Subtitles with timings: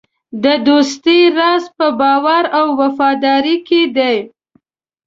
[0.43, 4.17] د دوستۍ راز په باور او وفادارۍ کې دی.